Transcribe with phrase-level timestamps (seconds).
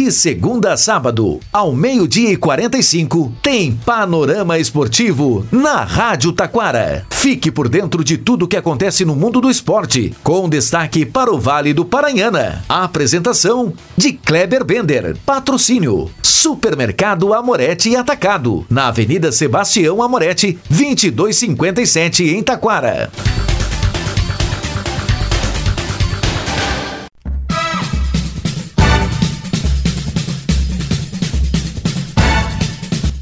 [0.00, 7.04] De segunda a sábado, ao meio-dia e 45, tem Panorama Esportivo na Rádio Taquara.
[7.10, 11.38] Fique por dentro de tudo que acontece no mundo do esporte, com destaque para o
[11.38, 12.64] Vale do Paranhana.
[12.66, 15.18] A apresentação de Kleber Bender.
[15.26, 23.10] Patrocínio: Supermercado Amorete e Atacado, na Avenida Sebastião Amorete, 2257 em Taquara.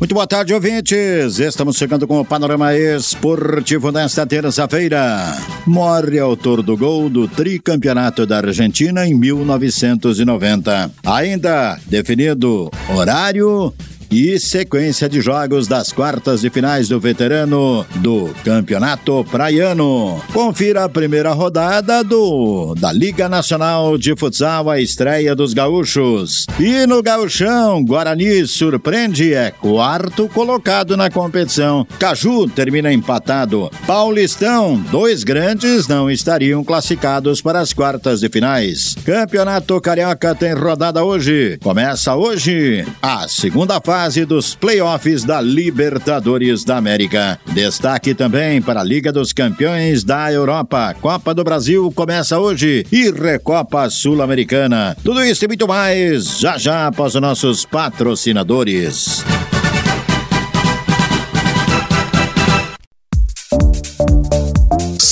[0.08, 1.38] Muito boa tarde, ouvintes.
[1.38, 5.36] Estamos chegando com o panorama esportivo nesta terça-feira.
[5.66, 10.90] Morre autor do gol do tricampeonato da Argentina em 1990.
[11.04, 13.74] Ainda definido horário
[14.10, 20.20] e sequência de jogos das quartas de finais do veterano do Campeonato Praiano.
[20.32, 26.46] Confira a primeira rodada do da Liga Nacional de Futsal, a estreia dos gaúchos.
[26.58, 31.86] E no gauchão, Guarani surpreende, é quarto colocado na competição.
[31.98, 33.70] Caju termina empatado.
[33.86, 38.94] Paulistão, dois grandes não estariam classificados para as quartas de finais.
[39.04, 41.58] Campeonato Carioca tem rodada hoje.
[41.62, 47.36] Começa hoje a segunda fase fase dos playoffs da Libertadores da América.
[47.52, 50.94] Destaque também para a Liga dos Campeões da Europa.
[51.00, 54.96] Copa do Brasil começa hoje e Recopa Sul-Americana.
[55.02, 59.24] Tudo isso e muito mais já já após os nossos patrocinadores.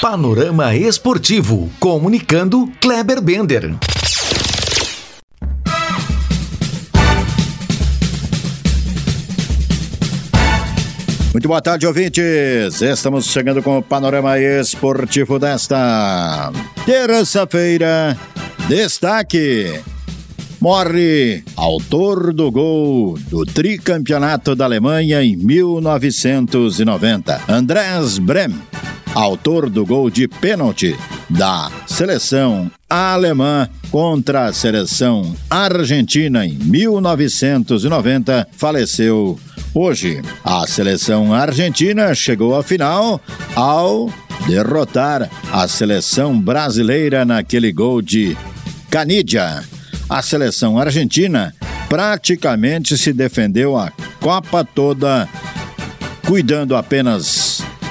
[0.00, 3.76] Panorama Esportivo, comunicando Kleber Bender.
[11.32, 12.82] Muito boa tarde, ouvintes.
[12.82, 16.50] Estamos chegando com o panorama esportivo desta
[16.84, 18.18] terça-feira.
[18.68, 19.80] Destaque:
[20.60, 28.52] morre autor do gol do tricampeonato da Alemanha em 1990, Andrés Brem
[29.14, 30.96] autor do gol de pênalti
[31.28, 39.38] da seleção alemã contra a seleção argentina em 1990, faleceu
[39.74, 40.22] hoje.
[40.44, 43.20] A seleção argentina chegou à final
[43.54, 44.12] ao
[44.46, 48.36] derrotar a seleção brasileira naquele gol de
[48.90, 49.62] Canidia.
[50.08, 51.54] A seleção argentina
[51.88, 55.28] praticamente se defendeu a Copa toda,
[56.26, 57.47] cuidando apenas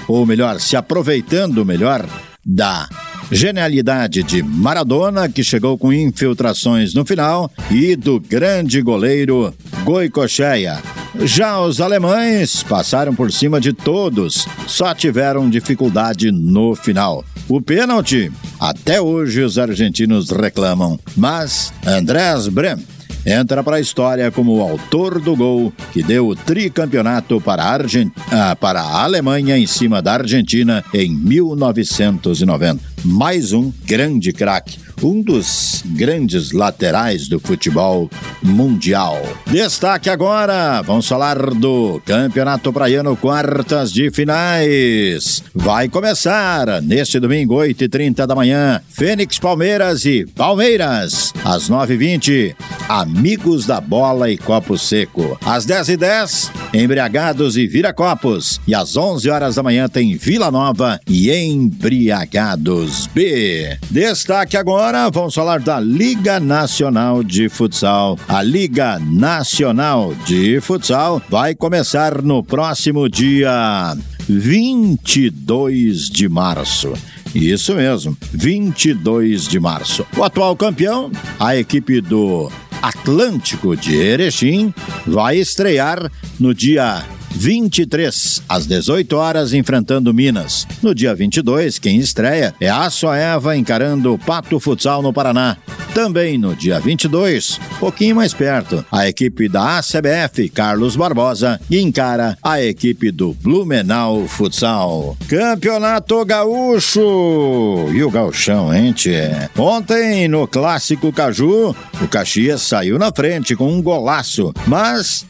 [0.07, 2.07] ou melhor, se aproveitando melhor
[2.45, 2.87] da
[3.31, 9.53] genialidade de Maradona, que chegou com infiltrações no final, e do grande goleiro
[9.83, 10.81] Goicocheia.
[11.23, 17.25] Já os alemães passaram por cima de todos, só tiveram dificuldade no final.
[17.49, 22.77] O pênalti, até hoje os argentinos reclamam, mas Andrés Brem
[23.27, 27.73] entra para a história como o autor do gol que deu o tricampeonato para a,
[27.73, 28.11] Argent...
[28.31, 32.96] ah, para a Alemanha em cima da Argentina em 1990.
[33.03, 38.09] Mais um grande craque um dos grandes laterais do futebol
[38.41, 39.21] mundial.
[39.45, 45.43] Destaque agora, vamos falar do Campeonato Praiano quartas de finais.
[45.53, 51.33] Vai começar neste domingo, 8h30 da manhã, Fênix Palmeiras e Palmeiras.
[51.43, 52.55] Às 9h20,
[52.89, 55.37] Amigos da Bola e Copo Seco.
[55.45, 58.59] Às 10h10, Embriagados e Viracopos.
[58.67, 63.77] E às 11 horas da manhã tem Vila Nova e Embriagados B.
[63.89, 68.17] Destaque agora vamos falar da Liga Nacional de Futsal.
[68.27, 73.95] A Liga Nacional de Futsal vai começar no próximo dia
[74.29, 76.93] 22 de março.
[77.35, 80.05] Isso mesmo, 22 de março.
[80.15, 82.51] O atual campeão, a equipe do
[82.81, 84.73] Atlântico de Erechim,
[85.05, 87.03] vai estrear no dia
[87.37, 90.67] 23 às 18 horas enfrentando Minas.
[90.81, 95.55] No dia 22, quem estreia é a Soeva encarando o Pato Futsal no Paraná.
[95.93, 102.61] Também no dia 22, pouquinho mais perto, a equipe da ACBF, Carlos Barbosa, encara a
[102.61, 105.17] equipe do Blumenau Futsal.
[105.27, 107.89] Campeonato Gaúcho!
[107.93, 109.31] E o Gauchão, hein, tchê?
[109.57, 115.25] Ontem, no Clássico Caju, o Caxias saiu na frente com um golaço, mas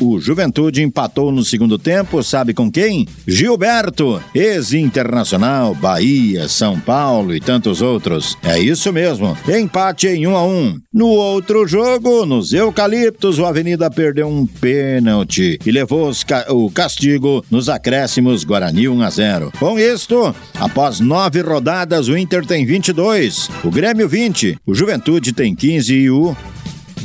[0.00, 3.06] o Juventude empatou no segundo tempo, sabe com quem?
[3.26, 8.36] Gilberto, ex-internacional, Bahia, São Paulo e tantos outros.
[8.42, 10.80] É isso mesmo, empate em 1 a 1.
[10.92, 17.44] No outro jogo, nos Eucaliptos, o Avenida perdeu um pênalti e levou ca o castigo
[17.50, 19.52] nos acréscimos Guarani 1 a 0.
[19.58, 25.54] Com isto, após nove rodadas, o Inter tem 22, o Grêmio 20, o Juventude tem
[25.54, 26.36] 15 e o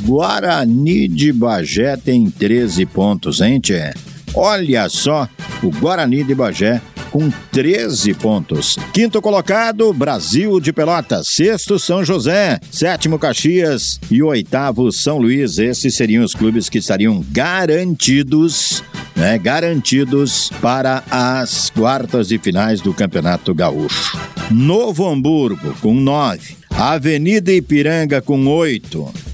[0.02, 3.92] Guarani de Bagé tem 13 pontos, hein, Tchê?
[4.34, 5.28] Olha só,
[5.62, 6.80] o Guarani de Bagé
[7.10, 8.78] com 13 pontos.
[8.92, 11.28] Quinto colocado, Brasil de Pelotas.
[11.28, 12.60] Sexto, São José.
[12.70, 13.98] Sétimo, Caxias.
[14.10, 15.58] E oitavo, São Luís.
[15.58, 18.82] Esses seriam os clubes que estariam garantidos,
[19.16, 19.38] né?
[19.38, 24.18] Garantidos para as quartas de finais do Campeonato Gaúcho.
[24.50, 26.56] Novo Hamburgo, com 9.
[26.70, 29.27] Avenida Ipiranga, com 8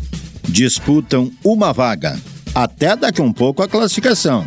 [0.54, 2.16] disputam uma vaga,
[2.54, 4.46] até daqui um pouco a classificação.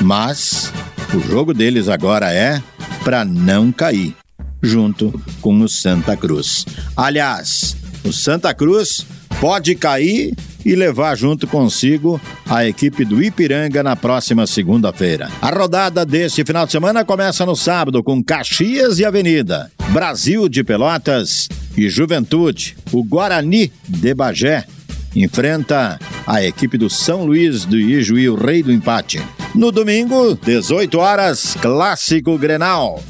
[0.00, 0.72] Mas
[1.12, 2.62] o jogo deles agora é
[3.02, 4.14] para não cair,
[4.62, 6.64] junto com o Santa Cruz.
[6.96, 9.04] Aliás, o Santa Cruz
[9.40, 15.28] pode cair e levar junto consigo a equipe do Ipiranga na próxima segunda-feira.
[15.42, 20.62] A rodada deste final de semana começa no sábado com Caxias e Avenida, Brasil de
[20.62, 24.64] Pelotas e Juventude, o Guarani de Bagé
[25.14, 29.22] enfrenta a equipe do São Luís do Ijuí, o rei do empate.
[29.54, 33.02] No domingo, 18 horas, clássico Grenal,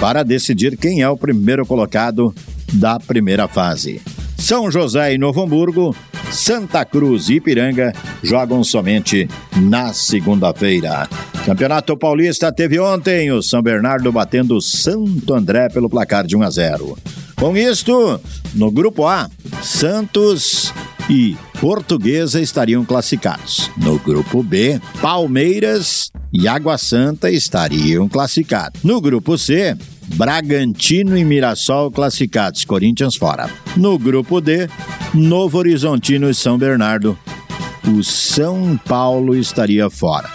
[0.00, 2.34] para decidir quem é o primeiro colocado
[2.72, 4.00] da primeira fase.
[4.36, 5.94] São José e Novo Hamburgo,
[6.30, 11.08] Santa Cruz e Ipiranga jogam somente na segunda-feira.
[11.44, 16.42] Campeonato Paulista teve ontem o São Bernardo batendo o Santo André pelo placar de 1
[16.42, 16.98] a 0.
[17.36, 18.20] Com isto,
[18.54, 19.30] no grupo A,
[19.62, 20.72] Santos
[21.08, 23.70] e Portuguesa estariam classificados.
[23.76, 28.82] No grupo B, Palmeiras e Água Santa estariam classificados.
[28.82, 29.76] No grupo C,
[30.14, 33.48] Bragantino e Mirassol classificados, Corinthians fora.
[33.76, 34.68] No grupo D,
[35.14, 37.18] Novo Horizontino e São Bernardo.
[37.86, 40.28] O São Paulo estaria fora.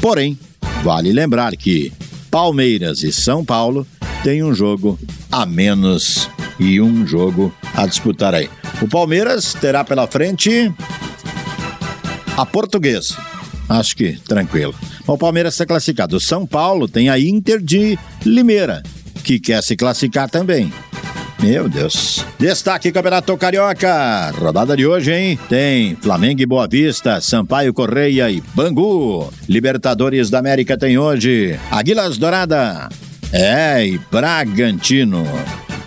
[0.00, 0.38] Porém,
[0.82, 1.92] vale lembrar que
[2.30, 3.86] Palmeiras e São Paulo
[4.22, 4.98] têm um jogo
[5.30, 6.28] a menos
[6.58, 8.48] e um jogo a disputar aí.
[8.80, 10.72] O Palmeiras terá pela frente
[12.36, 13.16] a Portuguesa.
[13.68, 14.74] Acho que tranquilo.
[15.06, 16.16] O Palmeiras está classificado.
[16.16, 18.82] O São Paulo tem a Inter de Limeira,
[19.22, 20.72] que quer se classificar também.
[21.40, 22.24] Meu Deus.
[22.38, 24.30] Destaque Campeonato Carioca.
[24.30, 25.38] Rodada de hoje, hein?
[25.48, 29.30] Tem Flamengo e Boa Vista, Sampaio Correia e Bangu.
[29.46, 32.88] Libertadores da América tem hoje Águilas Dourada.
[33.30, 35.26] É, e Bragantino.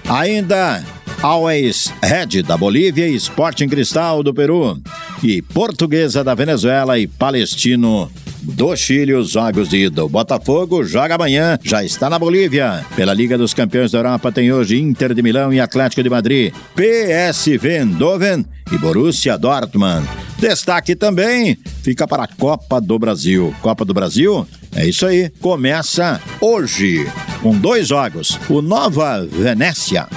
[0.07, 0.84] Ainda
[1.22, 4.80] Always Red da Bolívia e Sporting Cristal do Peru.
[5.24, 8.10] E Portuguesa da Venezuela e Palestino
[8.42, 10.06] do Chile, os jogos de ida.
[10.06, 12.86] O Botafogo joga amanhã, já está na Bolívia.
[12.96, 16.54] Pela Liga dos Campeões da Europa tem hoje Inter de Milão e Atlético de Madrid,
[16.75, 20.08] PSV Eindhoven e Borussia Dortmund.
[20.40, 23.54] Destaque também fica para a Copa do Brasil.
[23.62, 24.48] Copa do Brasil?
[24.75, 27.08] É isso aí, começa hoje
[27.42, 28.40] com dois jogos.
[28.50, 30.08] O Nova Venécia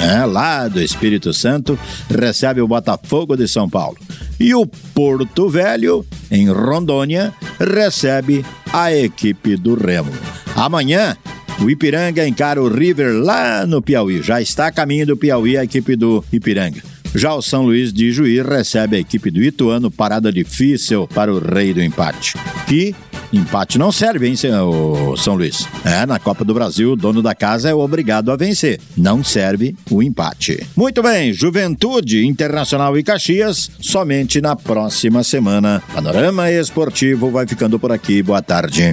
[0.00, 1.78] é, lá do Espírito Santo,
[2.08, 3.98] recebe o Botafogo de São Paulo.
[4.38, 10.12] E o Porto Velho, em Rondônia, recebe a equipe do Remo.
[10.54, 11.16] Amanhã,
[11.60, 14.22] o Ipiranga encara o River lá no Piauí.
[14.22, 16.80] Já está a caminho do Piauí a equipe do Ipiranga.
[17.14, 21.38] Já o São Luís de Juí recebe a equipe do Ituano, parada difícil para o
[21.38, 22.34] rei do empate.
[22.66, 22.94] Que
[23.32, 25.66] empate não serve, hein, São Luís?
[25.84, 28.80] É, na Copa do Brasil, o dono da casa é obrigado a vencer.
[28.96, 30.66] Não serve o empate.
[30.76, 35.82] Muito bem, Juventude Internacional e Caxias, somente na próxima semana.
[35.94, 38.22] Panorama Esportivo vai ficando por aqui.
[38.22, 38.92] Boa tarde.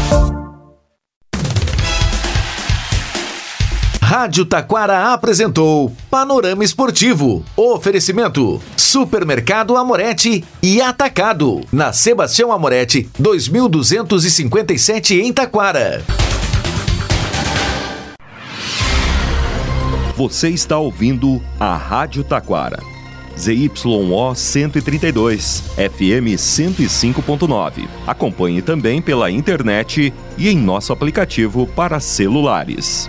[4.11, 7.45] Rádio Taquara apresentou Panorama Esportivo.
[7.55, 11.61] Oferecimento: Supermercado Amorete e Atacado.
[11.71, 16.03] Na Sebastião Amorete, 2257 em Taquara.
[20.17, 22.83] Você está ouvindo a Rádio Taquara
[23.39, 27.87] ZYO 132, FM 105.9.
[28.05, 33.07] Acompanhe também pela internet e em nosso aplicativo para celulares.